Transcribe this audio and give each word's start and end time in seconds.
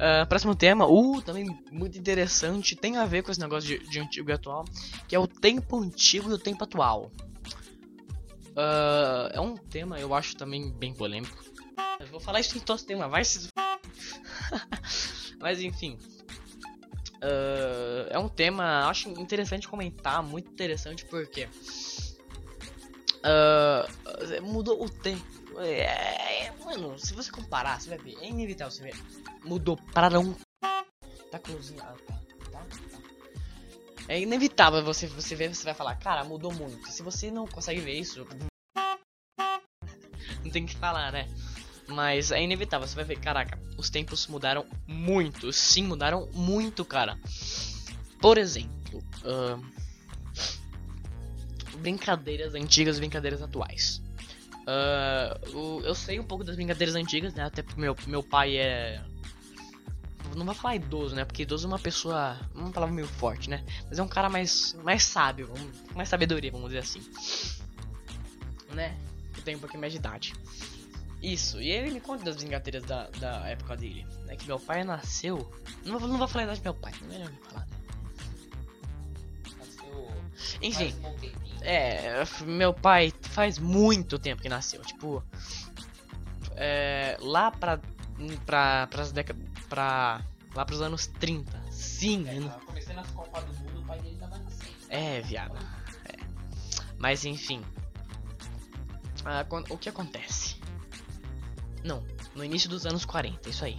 Uh, 0.00 0.26
próximo 0.26 0.56
tema, 0.56 0.86
uh, 0.86 1.20
também 1.20 1.44
muito 1.70 1.98
interessante, 1.98 2.74
tem 2.74 2.96
a 2.96 3.04
ver 3.04 3.22
com 3.22 3.30
esse 3.30 3.38
negócio 3.38 3.68
de, 3.68 3.86
de 3.86 4.00
antigo 4.00 4.30
e 4.30 4.32
atual, 4.32 4.64
que 5.06 5.14
é 5.14 5.18
o 5.18 5.26
tempo 5.26 5.78
antigo 5.78 6.30
e 6.30 6.32
o 6.32 6.38
tempo 6.38 6.64
atual. 6.64 7.12
Uh, 8.50 9.28
é 9.30 9.38
um 9.38 9.58
tema, 9.58 10.00
eu 10.00 10.14
acho 10.14 10.34
também 10.36 10.72
bem 10.72 10.94
polêmico. 10.94 11.36
Eu 11.98 12.06
vou 12.06 12.18
falar 12.18 12.40
isso 12.40 12.56
em 12.56 12.60
todos 12.62 12.80
os 12.80 12.86
temas, 12.86 13.10
vai 13.10 13.22
se. 13.22 13.48
Mas 15.38 15.60
enfim. 15.60 15.98
Uh, 17.16 18.08
é 18.08 18.18
um 18.18 18.28
tema, 18.28 18.88
acho 18.88 19.10
interessante 19.10 19.68
comentar, 19.68 20.22
muito 20.22 20.50
interessante 20.50 21.04
porque. 21.04 21.46
Uh, 23.20 24.42
mudou 24.42 24.82
o 24.82 24.88
tempo. 24.88 25.22
É, 25.58 26.46
é, 26.46 26.54
mano, 26.64 26.98
se 26.98 27.12
você 27.12 27.30
comparar, 27.30 27.78
você 27.78 27.90
vai 27.90 27.98
ver, 27.98 28.16
é 28.22 28.28
inevitável 28.28 28.70
você 28.70 28.82
ver. 28.82 28.94
Mudou 29.44 29.76
para 29.92 30.18
um. 30.18 30.34
Tá 31.30 31.38
cozinhado, 31.38 31.98
tá, 32.02 32.14
tá, 32.50 32.58
tá. 32.58 32.66
É 34.08 34.20
inevitável 34.20 34.84
você, 34.84 35.06
você 35.06 35.34
ver, 35.34 35.54
você 35.54 35.64
vai 35.64 35.74
falar, 35.74 35.96
cara, 35.96 36.24
mudou 36.24 36.52
muito. 36.52 36.90
Se 36.90 37.02
você 37.02 37.30
não 37.30 37.46
consegue 37.46 37.80
ver 37.80 37.94
isso, 37.94 38.26
não 40.44 40.50
tem 40.50 40.66
que 40.66 40.76
falar, 40.76 41.12
né? 41.12 41.28
Mas 41.86 42.30
é 42.30 42.42
inevitável, 42.42 42.86
você 42.86 42.94
vai 42.94 43.04
ver, 43.04 43.18
caraca, 43.18 43.58
os 43.76 43.90
tempos 43.90 44.26
mudaram 44.26 44.66
muito. 44.86 45.52
Sim, 45.52 45.84
mudaram 45.84 46.28
muito, 46.32 46.84
cara. 46.84 47.18
Por 48.20 48.38
exemplo, 48.38 49.02
uh, 49.24 49.64
brincadeiras 51.78 52.54
antigas 52.54 52.96
e 52.96 53.00
brincadeiras 53.00 53.42
atuais. 53.42 54.02
Uh, 54.60 55.80
eu 55.84 55.94
sei 55.94 56.20
um 56.20 56.24
pouco 56.24 56.44
das 56.44 56.54
brincadeiras 56.54 56.94
antigas, 56.94 57.34
né? 57.34 57.44
Até 57.44 57.62
porque 57.62 57.80
meu, 57.80 57.96
meu 58.06 58.22
pai 58.22 58.56
é. 58.56 59.02
Não 60.34 60.46
vou 60.46 60.54
falar 60.54 60.76
idoso, 60.76 61.14
né? 61.14 61.24
Porque 61.24 61.42
idoso 61.42 61.66
é 61.66 61.68
uma 61.68 61.78
pessoa. 61.78 62.38
Uma 62.54 62.70
palavra 62.70 62.94
meio 62.94 63.08
forte, 63.08 63.50
né? 63.50 63.64
Mas 63.88 63.98
é 63.98 64.02
um 64.02 64.08
cara 64.08 64.28
mais, 64.28 64.74
mais 64.82 65.02
sábio, 65.04 65.52
mais 65.94 66.08
sabedoria, 66.08 66.50
vamos 66.50 66.68
dizer 66.68 66.78
assim. 66.78 67.02
Né? 68.72 68.96
Que 69.34 69.42
tem 69.42 69.56
um 69.56 69.58
pouquinho 69.58 69.80
mais 69.80 69.92
de 69.92 69.98
idade. 69.98 70.34
Isso, 71.22 71.60
e 71.60 71.70
ele 71.70 71.90
me 71.90 72.00
conta 72.00 72.24
das 72.24 72.36
brincadeiras 72.36 72.82
da, 72.84 73.10
da 73.10 73.46
época 73.48 73.76
dele. 73.76 74.06
É 74.28 74.36
que 74.36 74.46
meu 74.46 74.58
pai 74.58 74.84
nasceu. 74.84 75.52
Não 75.84 75.98
vou, 75.98 76.08
não 76.08 76.16
vou 76.16 76.26
falar 76.26 76.42
a 76.42 76.46
idade 76.46 76.60
do 76.60 76.64
meu 76.64 76.74
pai, 76.74 76.92
não 77.02 77.08
é 77.08 77.18
melhor 77.18 77.30
falar, 77.42 77.66
né? 77.66 77.76
Nasceu. 79.58 80.08
Enfim. 80.62 80.94
É, 81.60 82.24
meu 82.46 82.72
pai 82.72 83.12
faz 83.20 83.58
muito 83.58 84.18
tempo 84.18 84.40
que 84.40 84.48
nasceu. 84.48 84.80
Tipo. 84.80 85.22
É, 86.56 87.18
lá 87.20 87.50
pra. 87.50 87.78
pra. 88.46 88.86
pras 88.86 89.12
décadas. 89.12 89.49
Pra. 89.70 90.20
lá 90.54 90.66
pros 90.66 90.82
anos 90.82 91.06
30. 91.06 91.62
Sim, 91.70 92.28
é, 92.28 92.40
né? 92.40 92.60
Comecei 92.66 92.94
nas 92.94 93.10
Copas 93.12 93.44
do 93.44 93.54
Mundo, 93.54 93.80
o 93.80 93.86
pai 93.86 93.98
dele 94.00 94.16
tava 94.16 94.36
nascendo. 94.36 94.74
É, 94.90 95.22
viado. 95.22 95.56
É. 96.04 96.16
Mas 96.98 97.24
enfim. 97.24 97.64
Ah, 99.24 99.46
o 99.70 99.78
que 99.78 99.88
acontece? 99.88 100.56
Não, 101.84 102.04
no 102.34 102.44
início 102.44 102.68
dos 102.68 102.84
anos 102.84 103.04
40, 103.04 103.48
isso 103.48 103.64
aí. 103.64 103.78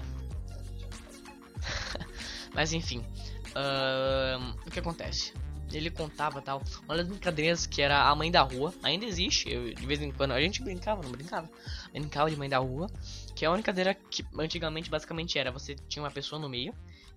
Mas 2.54 2.74
enfim, 2.74 3.06
uh, 3.50 4.56
o 4.66 4.72
que 4.72 4.80
acontece? 4.80 5.34
Ele 5.74 5.90
contava 5.90 6.42
tal, 6.42 6.62
uma 6.84 6.98
das 6.98 7.08
brincadeiras 7.08 7.66
que 7.66 7.82
era 7.82 8.10
a 8.10 8.16
mãe 8.16 8.32
da 8.32 8.42
rua, 8.42 8.74
ainda 8.84 9.06
existe, 9.06 9.52
eu, 9.52 9.74
de 9.74 9.86
vez 9.86 10.02
em 10.02 10.12
quando 10.12 10.32
a 10.32 10.42
gente 10.42 10.62
brincava, 10.62 11.02
não 11.02 11.12
brincava, 11.12 11.50
brincava 11.92 12.30
de 12.30 12.36
mãe 12.36 12.50
da 12.50 12.58
rua, 12.58 12.88
que 13.36 13.46
é 13.46 13.48
a 13.48 13.52
brincadeira 13.52 13.94
que 13.94 14.26
antigamente 14.38 14.90
basicamente 14.90 15.40
era, 15.40 15.52
você 15.52 15.76
tinha 15.88 16.04
uma 16.04 16.12
pessoa 16.12 16.40
no 16.42 16.50
meio 16.50 16.74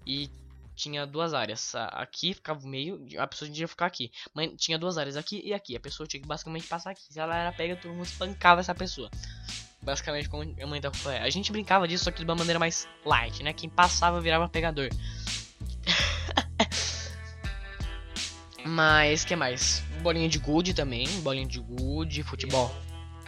e 0.07 0.31
tinha 0.75 1.07
duas 1.07 1.35
áreas. 1.35 1.75
Aqui 1.75 2.35
ficava 2.35 2.65
o 2.65 2.69
meio, 2.69 3.07
a 3.19 3.27
pessoa 3.27 3.51
tinha 3.51 3.67
que 3.67 3.71
ficar 3.71 3.87
aqui. 3.87 4.11
Mas 4.35 4.53
tinha 4.57 4.79
duas 4.79 4.99
áreas 4.99 5.17
aqui 5.17 5.41
e 5.45 5.55
aqui. 5.55 5.77
A 5.77 5.81
pessoa 5.81 6.07
tinha 6.07 6.21
que 6.21 6.27
basicamente 6.27 6.67
passar 6.67 6.91
aqui. 6.91 7.03
Se 7.09 7.19
ela 7.19 7.37
era 7.37 7.53
pega, 7.53 7.77
todo 7.77 7.93
mundo 7.93 8.05
espancava 8.05 8.61
essa 8.61 8.75
pessoa. 8.75 9.11
Basicamente 9.83 10.29
como 10.29 10.43
a 10.43 10.67
mãe 10.67 10.81
da 10.81 10.91
é. 11.13 11.19
A 11.19 11.31
gente 11.31 11.53
brincava 11.53 11.87
disso, 11.87 12.05
só 12.05 12.11
que 12.11 12.19
de 12.19 12.25
uma 12.25 12.35
maneira 12.35 12.59
mais 12.59 12.89
light, 13.05 13.43
né? 13.43 13.53
Quem 13.53 13.69
passava 13.69 14.21
virava 14.21 14.49
pegador. 14.49 14.89
Mas, 18.65 19.25
que 19.25 19.37
mais? 19.37 19.83
Bolinha 20.03 20.29
de 20.29 20.39
gude 20.39 20.73
também, 20.73 21.07
bolinha 21.21 21.47
de 21.47 21.61
gude, 21.61 22.23
futebol, 22.23 22.75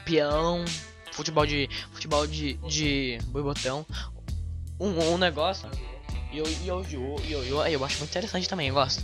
peão, 0.04 0.64
futebol 1.12 1.46
de 1.46 1.68
futebol 1.92 2.26
de 2.26 2.54
de 2.66 3.18
botão. 3.30 3.86
Um, 4.80 5.12
um 5.12 5.18
negócio 5.18 5.68
Yo-Yo, 6.32 6.84
Yo-Yo, 7.24 7.66
eu 7.66 7.84
acho 7.84 7.98
muito 7.98 8.10
interessante 8.10 8.48
também, 8.48 8.68
eu 8.68 8.74
gosto. 8.74 9.02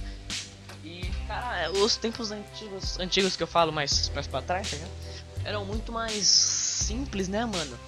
E, 0.84 1.10
cara, 1.26 1.70
os 1.70 1.97
tempos 1.97 2.31
antigos, 2.31 2.99
antigos 2.99 3.37
que 3.37 3.43
eu 3.43 3.47
falo 3.47 3.72
mais, 3.72 4.10
mais 4.10 4.26
pra 4.26 4.43
trás, 4.43 4.70
tá 4.70 4.76
Eram 5.44 5.64
muito 5.64 5.93
mais 5.93 6.26
simples, 6.26 7.28
né, 7.28 7.44
mano? 7.47 7.78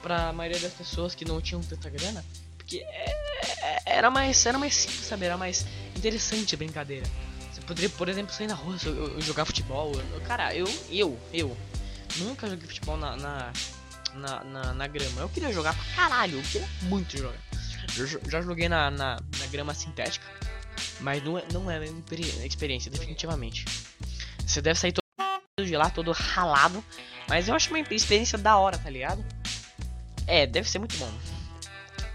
Pra 0.00 0.32
maioria 0.32 0.60
das 0.60 0.72
pessoas 0.72 1.14
que 1.14 1.24
não 1.24 1.40
tinham 1.40 1.60
tanta 1.60 1.90
grana. 1.90 2.24
Porque 2.56 2.78
é, 2.78 3.14
é, 3.60 3.82
era 3.84 4.10
mais, 4.10 4.46
era 4.46 4.58
mais 4.58 4.74
simples, 4.74 5.06
sabe? 5.06 5.26
Era 5.26 5.36
mais 5.36 5.66
interessante 5.96 6.54
a 6.54 6.58
brincadeira. 6.58 7.06
Poderia, 7.68 7.90
por 7.90 8.08
exemplo, 8.08 8.32
sair 8.32 8.46
na 8.46 8.54
rua, 8.54 8.76
eu, 8.82 9.12
eu 9.12 9.20
jogar 9.20 9.44
futebol. 9.44 9.92
Eu, 10.14 10.20
cara, 10.22 10.54
eu, 10.54 10.66
eu, 10.90 11.18
eu 11.34 11.54
nunca 12.16 12.48
joguei 12.48 12.66
futebol 12.66 12.96
na 12.96 13.14
na, 13.14 13.52
na, 14.14 14.44
na, 14.44 14.72
na, 14.72 14.86
grama. 14.86 15.20
Eu 15.20 15.28
queria 15.28 15.52
jogar 15.52 15.74
pra 15.74 15.84
caralho, 15.94 16.38
eu 16.38 16.42
queria 16.44 16.68
muito 16.84 17.18
jogar. 17.18 17.38
Eu 17.94 18.06
já 18.06 18.40
joguei 18.40 18.70
na, 18.70 18.90
na, 18.90 19.16
na 19.38 19.46
grama 19.48 19.74
sintética, 19.74 20.24
mas 21.00 21.22
não 21.22 21.38
é, 21.38 21.44
não 21.52 21.70
é 21.70 21.76
a 21.76 21.80
mesma 21.80 22.02
experiência, 22.46 22.90
definitivamente. 22.90 23.66
Você 24.46 24.62
deve 24.62 24.80
sair 24.80 24.92
todo 24.92 25.66
de 25.66 25.76
lá, 25.76 25.90
todo 25.90 26.10
ralado, 26.12 26.82
mas 27.28 27.48
eu 27.48 27.54
acho 27.54 27.68
uma 27.68 27.80
experiência 27.80 28.38
da 28.38 28.56
hora, 28.56 28.78
tá 28.78 28.88
ligado? 28.88 29.22
É, 30.26 30.46
deve 30.46 30.70
ser 30.70 30.78
muito 30.78 30.96
bom. 30.96 31.12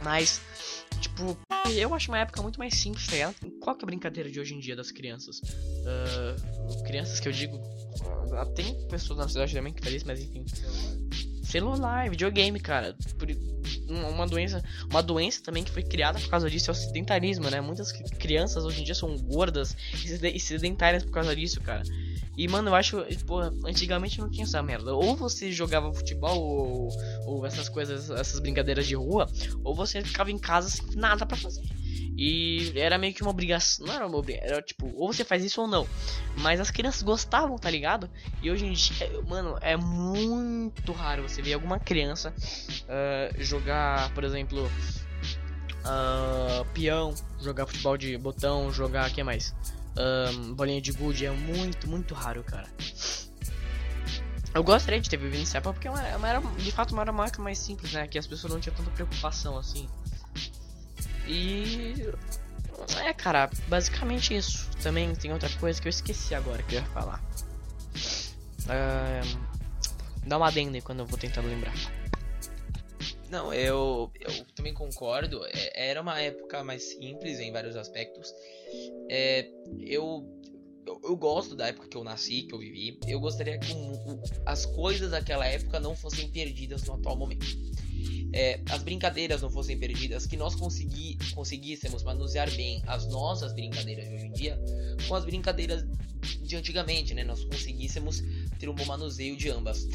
Mas, 0.01 0.41
tipo, 1.03 1.37
eu 1.75 1.93
acho 1.93 2.09
uma 2.11 2.19
época 2.19 2.41
muito 2.41 2.57
mais 2.57 2.73
simples, 2.75 3.05
tá 3.05 3.13
ligado? 3.13 3.35
Qual 3.61 3.75
que 3.75 3.83
é 3.83 3.85
a 3.85 3.87
brincadeira 3.87 4.29
de 4.29 4.39
hoje 4.39 4.53
em 4.55 4.59
dia 4.59 4.75
das 4.75 4.91
crianças? 4.91 5.39
Uh, 5.39 6.83
crianças 6.83 7.19
que 7.19 7.27
eu 7.27 7.31
digo. 7.31 7.61
Tem 8.55 8.87
pessoas 8.87 9.19
na 9.19 9.27
cidade 9.27 9.53
também 9.53 9.73
que 9.73 9.81
fazem 9.81 9.97
isso, 9.97 10.07
mas 10.07 10.19
enfim. 10.19 10.45
Celular, 11.43 12.09
videogame, 12.09 12.59
cara. 12.59 12.95
Uma 13.87 14.25
doença, 14.25 14.63
uma 14.89 15.03
doença 15.03 15.43
também 15.43 15.63
que 15.63 15.71
foi 15.71 15.83
criada 15.83 16.19
por 16.19 16.29
causa 16.29 16.49
disso 16.49 16.71
é 16.71 16.73
o 16.73 16.75
sedentarismo, 16.75 17.49
né? 17.49 17.61
Muitas 17.61 17.91
crianças 17.91 18.63
hoje 18.63 18.81
em 18.81 18.83
dia 18.83 18.95
são 18.95 19.15
gordas 19.17 19.75
e 20.03 20.39
sedentárias 20.39 21.03
por 21.03 21.11
causa 21.11 21.35
disso, 21.35 21.61
cara. 21.61 21.83
E, 22.35 22.47
mano, 22.47 22.69
eu 22.69 22.75
acho, 22.75 22.97
pô, 23.25 23.39
antigamente 23.65 24.19
não 24.19 24.29
tinha 24.29 24.43
essa 24.43 24.61
merda. 24.61 24.93
Ou 24.93 25.15
você 25.15 25.51
jogava 25.51 25.93
futebol 25.93 26.39
ou, 26.41 26.89
ou 27.25 27.45
essas 27.45 27.69
coisas, 27.69 28.09
essas 28.09 28.39
brincadeiras 28.39 28.87
de 28.87 28.95
rua, 28.95 29.27
ou 29.63 29.75
você 29.75 30.01
ficava 30.01 30.31
em 30.31 30.37
casa 30.37 30.69
sem 30.69 30.95
nada 30.95 31.25
para 31.25 31.37
fazer. 31.37 31.63
E 32.17 32.71
era 32.75 32.97
meio 32.97 33.13
que 33.13 33.21
uma 33.21 33.31
obrigação. 33.31 33.85
Não 33.85 33.93
era 33.93 34.07
uma 34.07 34.17
obrigação. 34.17 34.49
Era 34.49 34.61
tipo, 34.61 34.91
ou 34.95 35.11
você 35.11 35.23
faz 35.23 35.43
isso 35.43 35.61
ou 35.61 35.67
não. 35.67 35.87
Mas 36.37 36.59
as 36.59 36.69
crianças 36.69 37.01
gostavam, 37.01 37.57
tá 37.57 37.69
ligado? 37.69 38.09
E 38.41 38.51
hoje 38.51 38.65
em 38.65 38.73
dia, 38.73 39.09
mano, 39.27 39.57
é 39.61 39.75
muito 39.75 40.91
raro 40.91 41.23
você 41.23 41.41
ver 41.41 41.53
alguma 41.53 41.79
criança 41.79 42.33
uh, 42.33 43.43
jogar, 43.43 44.13
por 44.13 44.23
exemplo, 44.23 44.69
uh, 45.83 46.65
peão, 46.73 47.13
jogar 47.41 47.65
futebol 47.65 47.97
de 47.97 48.17
botão, 48.17 48.71
jogar. 48.71 49.09
O 49.09 49.13
que 49.13 49.23
mais? 49.23 49.53
Um, 49.97 50.53
bolinha 50.53 50.81
de 50.81 50.91
gude. 50.91 51.25
É 51.25 51.31
muito, 51.31 51.87
muito 51.87 52.13
raro, 52.13 52.43
cara. 52.43 52.67
Eu 54.53 54.63
gostaria 54.63 55.01
de 55.01 55.09
ter 55.09 55.17
vivido 55.17 55.41
em 55.41 55.45
Sepa 55.45 55.73
porque 55.73 55.87
é 55.87 55.91
uma, 55.91 56.07
é 56.07 56.15
uma 56.15 56.29
era, 56.29 56.39
de 56.39 56.71
fato, 56.71 56.91
uma 56.91 57.01
era 57.01 57.11
marca 57.11 57.41
mais 57.41 57.57
simples, 57.57 57.91
né? 57.91 58.07
Que 58.07 58.19
as 58.19 58.27
pessoas 58.27 58.53
não 58.53 58.59
tinham 58.59 58.75
tanta 58.75 58.91
preocupação 58.91 59.57
assim. 59.57 59.89
E. 61.27 61.95
É, 63.03 63.13
cara, 63.13 63.49
basicamente 63.67 64.35
isso. 64.35 64.69
Também 64.81 65.13
tem 65.15 65.33
outra 65.33 65.49
coisa 65.57 65.81
que 65.81 65.87
eu 65.87 65.89
esqueci 65.89 66.35
agora 66.35 66.61
que 66.63 66.75
eu 66.75 66.81
ia 66.81 66.85
falar. 66.87 67.23
dá 70.25 70.37
uma 70.37 70.47
adenda 70.47 70.79
quando 70.81 70.99
eu 70.99 71.05
vou 71.05 71.17
tentando 71.17 71.47
lembrar. 71.47 71.73
Não, 73.29 73.51
eu, 73.51 74.11
eu 74.19 74.45
também 74.55 74.75
concordo. 74.75 75.43
É, 75.47 75.89
era 75.89 75.99
uma 75.99 76.21
época 76.21 76.63
mais 76.63 76.83
simples 76.83 77.39
em 77.39 77.51
vários 77.51 77.75
aspectos. 77.75 78.31
É, 79.09 79.49
eu, 79.79 80.25
eu, 80.85 81.01
eu, 81.03 81.15
gosto 81.15 81.55
da 81.55 81.67
época 81.67 81.87
que 81.87 81.97
eu 81.97 82.03
nasci, 82.03 82.43
que 82.43 82.53
eu 82.53 82.59
vivi. 82.59 82.99
Eu 83.07 83.19
gostaria 83.19 83.57
que 83.57 83.73
as 84.45 84.65
coisas 84.65 85.11
daquela 85.11 85.45
época 85.45 85.79
não 85.79 85.95
fossem 85.95 86.29
perdidas 86.29 86.83
no 86.83 86.93
atual 86.93 87.15
momento 87.15 87.45
é, 88.33 88.59
as 88.69 88.81
brincadeiras 88.81 89.43
não 89.43 89.49
fossem 89.49 89.77
perdidas, 89.77 90.25
que 90.25 90.35
nós 90.35 90.55
consegui, 90.55 91.17
conseguíssemos 91.35 92.01
manusear 92.01 92.49
bem 92.51 92.81
as 92.87 93.07
nossas 93.07 93.53
brincadeiras 93.53 94.07
de 94.09 94.15
hoje 94.15 94.25
em 94.25 94.31
dia 94.31 94.59
com 95.07 95.13
as 95.13 95.23
brincadeiras 95.23 95.85
de 96.41 96.55
antigamente, 96.55 97.13
né? 97.13 97.23
Nós 97.23 97.43
conseguíssemos 97.43 98.23
ter 98.57 98.67
um 98.67 98.73
bom 98.73 98.85
manuseio 98.85 99.37
de 99.37 99.49
ambas. 99.49 99.87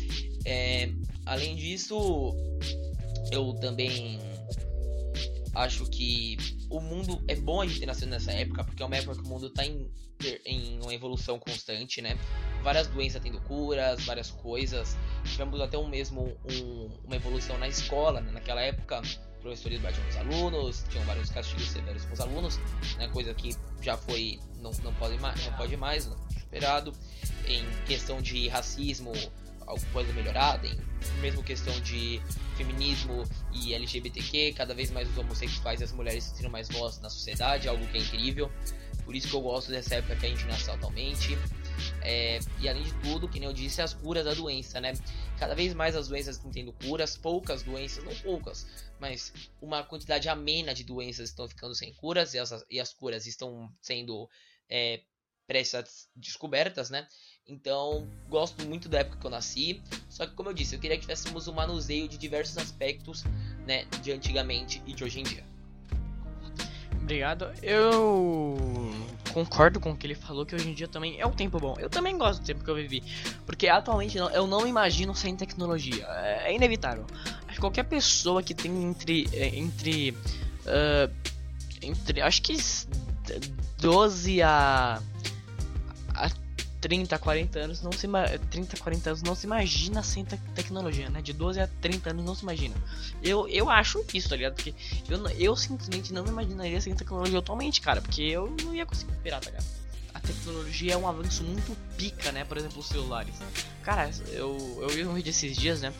É, 0.45 0.93
além 1.27 1.57
disso, 1.57 2.33
eu 3.33 3.55
também 3.55 4.21
acho 5.55 5.85
que 5.87 6.37
o 6.71 6.81
mundo 6.81 7.23
é 7.29 7.35
bom 7.35 7.61
a 7.61 7.67
gente 7.67 7.81
ter 7.81 7.87
nascido 7.87 8.09
nessa 8.09 8.33
época, 8.33 8.65
porque 8.65 8.83
é 8.83 8.87
uma 8.87 8.97
época 8.97 9.15
que 9.17 9.27
o 9.27 9.29
mundo 9.29 9.51
tá 9.51 9.65
em, 9.65 9.91
em 10.45 10.81
uma 10.81 10.95
evolução 10.95 11.39
constante, 11.39 12.03
né? 12.03 12.19
Várias 12.63 12.87
doenças 12.89 13.23
tendo 13.23 13.41
curas, 13.43 14.05
várias 14.05 14.31
coisas. 14.31 14.97
Tivemos 15.25 15.61
até 15.61 15.79
um 15.79 15.89
mesmo 15.89 16.37
um, 16.45 16.91
uma 17.05 17.17
evolução 17.17 17.59
na 17.59 17.69
escola, 17.69 18.21
né? 18.21 18.33
naquela 18.33 18.61
época 18.61 19.03
professores 19.41 19.81
batiam 19.81 20.05
nos 20.05 20.17
alunos, 20.17 20.85
tinham 20.91 21.05
vários 21.05 21.31
castigos 21.31 21.71
severos 21.71 22.05
com 22.05 22.13
os 22.13 22.21
alunos, 22.21 22.59
né, 22.97 23.09
coisa 23.09 23.33
que 23.35 23.57
já 23.81 23.97
foi, 23.97 24.41
não, 24.61 24.73
não, 24.83 24.93
pode, 24.95 25.19
mais, 25.19 25.47
não 25.47 25.53
pode 25.55 25.77
mais, 25.77 26.07
não, 26.07 26.17
superado. 26.39 26.93
Em 27.47 27.65
questão 27.87 28.21
de 28.21 28.49
racismo, 28.49 29.13
alguma 29.69 29.93
coisa 29.93 30.13
melhorada, 30.13 30.67
em 30.67 31.21
mesmo 31.21 31.43
questão 31.43 31.79
de 31.81 32.21
feminismo 32.57 33.25
e 33.53 33.75
LGBTQ, 33.75 34.55
cada 34.57 34.75
vez 34.75 34.91
mais 34.91 35.09
os 35.09 35.17
homossexuais 35.19 35.81
e 35.81 35.85
as 35.85 35.93
mulheres 35.93 36.33
tendo 36.33 36.51
mais 36.51 36.69
voz 36.69 36.99
na 37.01 37.11
sociedade, 37.11 37.69
algo 37.69 37.87
que 37.89 37.99
é 37.99 38.01
incrível. 38.01 38.51
Por 39.05 39.15
isso 39.15 39.29
que 39.29 39.35
eu 39.35 39.41
gosto 39.41 39.71
dessa 39.71 39.97
época 39.97 40.17
que 40.17 40.27
a 40.27 40.29
gente 40.29 40.45
nasceu 40.47 40.75
atualmente. 40.75 41.39
É, 42.03 42.41
e 42.61 42.69
além 42.69 42.83
de 42.83 42.93
tudo, 42.95 43.29
que 43.29 43.39
nem 43.39 43.49
eu 43.49 43.55
disse, 43.55 43.81
as 43.81 43.95
curas 43.95 44.25
da 44.25 44.35
doença, 44.35 44.81
né? 44.81 44.93
Cada 45.39 45.55
vez 45.55 45.73
mais 45.73 45.97
as 45.97 46.09
doenças 46.09 46.37
estão 46.37 46.51
tendo 46.51 46.73
curas, 46.73 47.17
poucas 47.17 47.63
doenças, 47.63 48.05
não 48.05 48.15
poucas, 48.17 48.67
mas 48.99 49.33
uma 49.63 49.83
quantidade 49.83 50.29
amena 50.29 50.75
de 50.75 50.85
doenças 50.85 51.31
estão 51.31 51.49
ficando 51.49 51.75
sem 51.75 51.95
curas 51.95 52.35
e 52.35 52.39
as, 52.39 52.65
e 52.69 52.81
as 52.81 52.93
curas 52.93 53.27
estão 53.27 53.73
sendo 53.81 54.29
é, 54.69 55.01
prestes 55.49 56.09
descobertas, 56.15 56.91
né? 56.91 57.09
Então, 57.49 58.07
gosto 58.29 58.63
muito 58.67 58.89
da 58.89 58.99
época 58.99 59.17
que 59.19 59.27
eu 59.27 59.31
nasci. 59.31 59.83
Só 60.11 60.27
que, 60.27 60.35
como 60.35 60.51
eu 60.51 60.53
disse, 60.53 60.77
eu 60.77 60.81
queria 60.81 60.97
que 60.97 61.01
tivéssemos 61.01 61.49
um 61.49 61.55
manuseio 61.55 62.07
de 62.07 62.19
diversos 62.19 62.59
aspectos, 62.59 63.25
né, 63.67 63.87
de 64.03 64.13
antigamente 64.13 64.83
e 64.87 64.93
de 64.93 65.03
hoje 65.03 65.21
em 65.21 65.23
dia. 65.23 65.45
Obrigado. 67.01 67.51
Eu 67.63 68.59
concordo 69.33 69.81
com 69.81 69.93
o 69.93 69.97
que 69.97 70.07
ele 70.07 70.15
falou, 70.15 70.45
que 70.45 70.55
hoje 70.55 70.69
em 70.69 70.75
dia 70.75 70.87
também 70.87 71.19
é 71.19 71.27
um 71.27 71.33
tempo 71.33 71.59
bom. 71.59 71.75
Eu 71.79 71.89
também 71.89 72.19
gosto 72.19 72.41
do 72.41 72.47
tempo 72.47 72.63
que 72.63 72.69
eu 72.71 72.75
vivi. 72.75 73.03
Porque 73.47 73.67
atualmente 73.67 74.19
eu 74.19 74.47
não 74.47 74.67
imagino 74.67 75.15
sem 75.15 75.35
tecnologia. 75.35 76.07
É 76.07 76.55
inevitável. 76.55 77.07
Qualquer 77.59 77.85
pessoa 77.85 78.43
que 78.43 78.55
tem 78.55 78.85
entre. 78.85 79.27
É, 79.33 79.57
entre. 79.57 80.11
Uh, 80.11 81.13
entre. 81.83 82.21
Acho 82.21 82.43
que 82.43 82.57
12 83.81 84.43
a. 84.43 85.03
a 86.79 86.81
30, 86.81 87.19
40 87.19 87.59
anos 87.59 87.83
não 87.83 87.93
se 87.93 88.07
30, 88.51 88.77
40 88.77 89.11
anos 89.11 89.23
não 89.23 89.35
se 89.35 89.47
imagina 89.47 90.03
sem 90.03 90.25
te 90.25 90.37
tecnologia, 90.55 91.11
né? 91.11 91.21
De 91.21 91.33
12 91.33 91.61
a 91.61 91.67
30 91.81 92.11
anos 92.11 92.25
não 92.25 92.35
se 92.35 92.43
imagina. 92.43 92.75
Eu, 93.23 93.49
eu 93.49 93.69
acho 93.69 94.05
isso, 94.15 94.29
tá 94.29 94.37
ligado? 94.37 94.55
Porque 94.55 94.75
eu, 95.09 95.29
eu 95.31 95.57
simplesmente 95.57 96.13
não 96.13 96.23
me 96.23 96.31
imaginaria 96.31 96.81
sem 96.81 96.95
tecnologia 96.95 97.39
atualmente, 97.39 97.81
cara, 97.81 98.01
porque 98.01 98.23
eu 98.23 98.55
não 98.63 98.75
ia 98.75 98.87
conseguir 98.87 99.13
operar, 99.13 99.41
tá 99.41 99.51
ligado? 99.51 99.67
A 100.15 100.21
tecnologia 100.21 100.95
é 100.95 100.97
um 100.97 101.09
avanço 101.09 101.43
muito 101.45 101.77
pica, 101.97 102.33
né? 102.33 102.45
Por 102.45 102.57
exemplo, 102.57 102.79
os 102.79 102.87
celulares. 102.87 103.35
Cara, 103.83 104.11
eu, 104.31 104.79
eu 104.83 104.89
vi 104.89 105.05
um 105.05 105.15
vídeo 105.15 105.31
esses 105.31 105.57
dias, 105.57 105.83
né? 105.83 105.93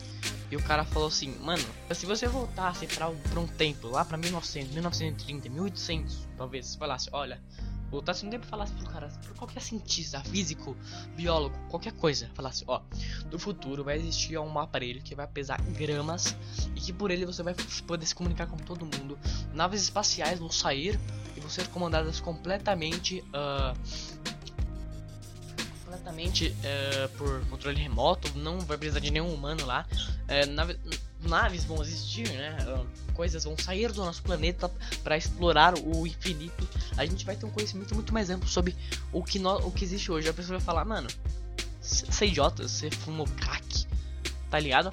E 0.51 0.55
o 0.55 0.63
cara 0.63 0.83
falou 0.83 1.07
assim, 1.09 1.35
mano, 1.39 1.63
se 1.91 2.05
você 2.05 2.27
voltasse 2.27 2.87
pra, 2.87 3.09
pra 3.11 3.39
um 3.39 3.47
tempo, 3.47 3.87
lá 3.87 4.03
pra 4.03 4.17
1900, 4.17 4.73
1930, 4.73 5.47
1800, 5.47 6.27
talvez, 6.35 6.75
falasse, 6.75 7.07
olha, 7.11 7.39
voltasse 7.89 8.23
no 8.25 8.31
tempo 8.31 8.45
e 8.45 8.49
falasse 8.49 8.73
pro 8.73 8.85
cara, 8.85 9.07
pro 9.23 9.35
qualquer 9.35 9.61
cientista, 9.61 10.21
físico, 10.21 10.75
biólogo, 11.15 11.55
qualquer 11.69 11.93
coisa, 11.93 12.29
falasse, 12.33 12.63
ó, 12.67 12.81
no 13.31 13.39
futuro 13.39 13.83
vai 13.83 13.97
existir 13.97 14.37
um 14.37 14.59
aparelho 14.59 15.01
que 15.01 15.15
vai 15.15 15.27
pesar 15.27 15.59
gramas 15.77 16.35
e 16.75 16.79
que 16.79 16.93
por 16.93 17.11
ele 17.11 17.25
você 17.25 17.43
vai 17.43 17.55
poder 17.87 18.05
se 18.05 18.15
comunicar 18.15 18.47
com 18.47 18.57
todo 18.57 18.85
mundo. 18.85 19.17
Naves 19.53 19.81
espaciais 19.81 20.39
vão 20.39 20.51
sair 20.51 20.99
e 21.35 21.39
vão 21.39 21.49
ser 21.49 21.67
comandadas 21.69 22.19
completamente, 22.19 23.23
uh, 23.29 23.77
completamente 25.83 26.49
uh, 26.49 27.09
por 27.17 27.45
controle 27.47 27.81
remoto, 27.81 28.37
não 28.37 28.59
vai 28.59 28.77
precisar 28.77 28.99
de 28.99 29.11
nenhum 29.11 29.33
humano 29.33 29.65
lá. 29.65 29.85
Uh, 30.23 30.51
nave, 30.51 30.79
naves 31.29 31.63
vão 31.63 31.81
existir, 31.81 32.27
né? 32.29 32.57
Coisas 33.13 33.43
vão 33.43 33.57
sair 33.57 33.91
do 33.91 34.03
nosso 34.03 34.21
planeta 34.21 34.69
para 35.03 35.15
explorar 35.15 35.75
o 35.77 36.05
infinito. 36.05 36.67
A 36.97 37.05
gente 37.05 37.25
vai 37.25 37.35
ter 37.35 37.45
um 37.45 37.51
conhecimento 37.51 37.93
muito 37.95 38.13
mais 38.13 38.29
amplo 38.29 38.49
sobre 38.49 38.75
o 39.11 39.23
que, 39.23 39.39
no, 39.39 39.55
o 39.57 39.71
que 39.71 39.85
existe 39.85 40.11
hoje. 40.11 40.27
A 40.27 40.33
pessoa 40.33 40.57
vai 40.57 40.65
falar, 40.65 40.83
mano, 40.83 41.07
você 41.81 42.25
é 42.25 42.27
idiota, 42.27 42.67
você 42.67 42.89
fumou 42.89 43.27
crack, 43.27 43.85
tá 44.49 44.59
ligado? 44.59 44.91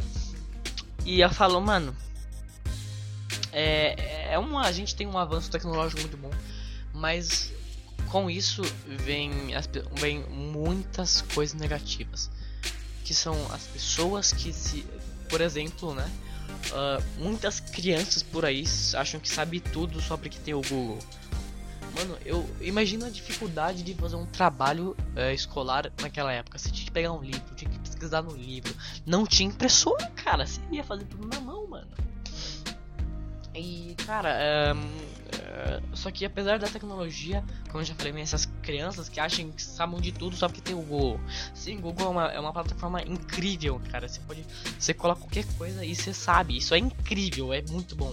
E 1.05 1.23
ela 1.23 1.33
falou, 1.33 1.61
mano, 1.61 1.97
é, 3.53 4.33
é 4.35 4.39
uma, 4.39 4.63
a 4.63 4.73
gente 4.73 4.95
tem 4.95 5.07
um 5.07 5.17
avanço 5.17 5.51
tecnológico 5.51 6.01
muito 6.01 6.17
bom, 6.17 6.31
mas 6.93 7.53
com 8.09 8.29
isso 8.31 8.63
vem, 8.87 9.53
vem 9.99 10.25
muitas 10.29 11.23
coisas 11.23 11.59
negativas, 11.59 12.31
que 13.05 13.15
são 13.15 13.35
as 13.53 13.65
pessoas 13.67 14.33
que 14.33 14.53
se 14.53 14.85
por 15.29 15.41
exemplo, 15.41 15.95
né? 15.95 16.11
Uh, 16.67 17.03
muitas 17.19 17.61
crianças 17.61 18.23
por 18.23 18.45
aí 18.45 18.65
acham 18.95 19.21
que 19.21 19.29
sabe 19.29 19.61
tudo 19.61 20.01
só 20.01 20.17
porque 20.17 20.39
tem 20.39 20.55
o 20.55 20.61
Google. 20.63 20.99
Mano, 21.95 22.19
eu 22.27 22.49
imagino 22.61 23.07
a 23.07 23.09
dificuldade 23.09 23.83
de 23.83 23.95
fazer 23.95 24.17
um 24.17 24.27
trabalho 24.27 24.97
uh, 25.17 25.33
escolar 25.33 25.91
naquela 26.03 26.33
época. 26.33 26.59
Você 26.59 26.71
tinha 26.71 26.85
que 26.85 26.93
pegar 26.93 27.13
um 27.13 27.23
livro, 27.23 27.55
tinha 27.55 27.71
que 27.71 27.79
pesquisar 27.79 28.23
no 28.23 28.37
livro. 28.37 28.75
Não 29.07 29.27
tinha 29.27 29.49
impressora, 29.49 30.11
cara. 30.17 30.47
Você 30.47 30.61
ia 30.71 30.85
fazer 30.85 31.05
tudo 31.05 31.27
na 31.29 31.41
mão, 31.41 31.67
mano. 31.67 31.89
E, 33.55 33.97
cara, 34.05 34.75
um, 34.75 35.17
Uh, 35.57 35.97
só 35.97 36.11
que 36.11 36.25
apesar 36.25 36.59
da 36.59 36.67
tecnologia, 36.67 37.43
como 37.69 37.81
eu 37.81 37.85
já 37.85 37.95
falei, 37.95 38.21
essas 38.21 38.47
crianças 38.67 39.09
que 39.09 39.21
acham 39.21 39.53
que 39.53 39.63
sabem 39.63 40.01
de 40.01 40.11
tudo 40.11 40.35
só 40.37 40.49
porque 40.49 40.61
tem 40.61 40.75
o 40.75 40.83
Google. 40.83 41.21
Sim, 41.55 41.79
o 41.79 41.83
Google 41.83 42.07
é 42.07 42.11
uma, 42.11 42.27
é 42.33 42.41
uma 42.41 42.53
plataforma 42.53 43.01
incrível, 43.03 43.81
cara. 43.91 44.09
Você 44.09 44.21
pode. 44.21 44.45
Você 44.79 44.93
coloca 44.93 45.21
qualquer 45.21 45.47
coisa 45.57 45.85
e 45.85 45.95
você 45.95 46.13
sabe. 46.13 46.57
Isso 46.57 46.75
é 46.75 46.79
incrível, 46.79 47.55
é 47.55 47.63
muito 47.71 47.95
bom. 47.95 48.13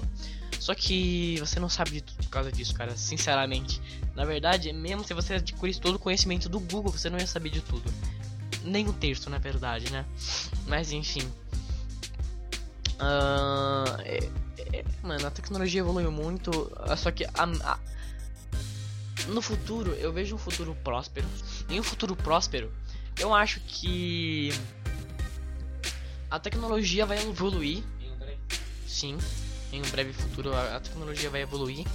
Só 0.60 0.76
que 0.76 1.38
você 1.40 1.60
não 1.60 1.68
sabe 1.68 1.92
de 1.92 2.02
tudo 2.02 2.24
por 2.24 2.30
causa 2.30 2.52
disso, 2.52 2.74
cara. 2.76 2.96
Sinceramente. 2.96 3.82
Na 4.16 4.24
verdade, 4.24 4.72
mesmo 4.72 5.04
se 5.04 5.14
você 5.14 5.34
adquirisse 5.34 5.82
todo 5.82 5.96
o 5.96 6.00
conhecimento 6.00 6.48
do 6.48 6.60
Google, 6.60 6.92
você 6.92 7.10
não 7.10 7.18
ia 7.18 7.28
saber 7.28 7.50
de 7.50 7.62
tudo. 7.62 7.92
Nem 8.64 8.88
um 8.88 8.94
terço, 8.94 9.30
na 9.30 9.40
verdade, 9.40 9.92
né? 9.92 10.06
Mas 10.68 10.92
enfim. 10.92 11.28
Uh, 12.94 14.00
é, 14.06 14.30
é, 14.72 14.86
mano, 15.02 15.28
a 15.28 15.32
tecnologia 15.32 15.82
evoluiu 15.82 16.12
muito. 16.12 16.72
Só 16.96 17.12
que 17.12 17.26
a, 17.26 17.44
a, 17.44 17.80
no 19.27 19.42
futuro, 19.42 19.92
eu 19.94 20.12
vejo 20.12 20.36
um 20.36 20.38
futuro 20.38 20.75
próspero. 20.84 21.27
Em 21.70 21.80
um 21.80 21.84
futuro 21.84 22.15
próspero, 22.15 22.72
eu 23.20 23.34
acho 23.34 23.60
que 23.62 24.51
a 26.30 26.39
tecnologia 26.39 27.06
vai 27.06 27.20
evoluir. 27.20 27.84
Sim, 28.88 29.18
em 29.72 29.82
um 29.82 29.89
breve 29.89 30.13
futuro 30.13 30.53
a, 30.56 30.80
tecnologia 30.80 31.30
vai 31.30 31.42
evoluir. 31.42 31.86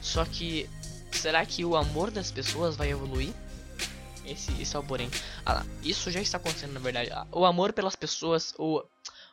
Só 0.00 0.24
que 0.24 0.68
será 1.12 1.44
que 1.44 1.64
o 1.64 1.76
amor 1.76 2.10
das 2.10 2.30
pessoas 2.30 2.76
vai 2.76 2.90
evoluir? 2.90 3.32
Esse, 4.24 4.52
esse 4.62 4.76
é 4.76 4.78
o 4.78 4.84
porém. 4.84 5.10
Ah, 5.44 5.64
isso 5.82 6.10
já 6.10 6.20
está 6.20 6.38
acontecendo 6.38 6.72
na 6.72 6.80
verdade. 6.80 7.10
O 7.32 7.44
amor 7.44 7.72
pelas 7.72 7.96
pessoas, 7.96 8.54
o 8.58 8.82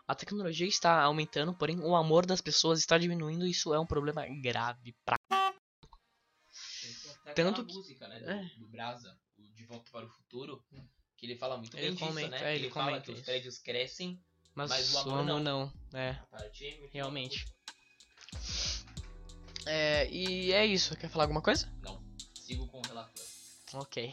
a 0.09 0.15
tecnologia 0.15 0.67
está 0.67 1.03
aumentando, 1.03 1.53
porém 1.53 1.79
o 1.79 1.95
amor 1.95 2.25
das 2.25 2.41
pessoas 2.41 2.79
está 2.79 2.97
diminuindo. 2.97 3.45
Isso 3.45 3.71
é 3.75 3.79
um 3.79 3.85
problema 3.85 4.25
grave 4.41 4.95
pra. 5.05 5.18
Tanto 7.43 7.65
que. 7.65 7.73
música, 7.73 8.07
né, 8.07 8.19
do, 8.19 8.29
é. 8.29 8.51
do 8.57 8.67
Brasa, 8.67 9.17
o 9.37 9.43
De 9.53 9.65
Volta 9.65 9.89
para 9.91 10.05
o 10.05 10.09
Futuro, 10.09 10.63
que 11.17 11.25
ele 11.25 11.35
fala 11.35 11.57
muito 11.57 11.75
ele 11.77 11.89
bem 11.89 11.97
comenta, 11.97 12.29
disso, 12.29 12.43
né? 12.43 12.51
É, 12.51 12.55
ele, 12.55 12.65
ele 12.65 12.73
fala 12.73 13.01
que 13.01 13.11
isso. 13.11 13.19
os 13.19 13.25
prédios 13.25 13.59
crescem, 13.59 14.21
mas, 14.55 14.69
mas 14.69 14.93
o 14.93 14.99
amor 14.99 15.25
não. 15.25 15.39
não. 15.39 15.73
É. 15.93 16.17
Realmente. 16.91 17.45
É, 19.65 20.09
e 20.09 20.51
é 20.51 20.65
isso. 20.65 20.95
Quer 20.97 21.09
falar 21.09 21.25
alguma 21.25 21.41
coisa? 21.41 21.71
Não. 21.81 22.03
Sigo 22.33 22.67
com 22.67 22.79
o 22.79 22.81
relator. 22.81 23.25
Ok. 23.73 24.11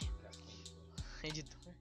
Editor. 1.23 1.73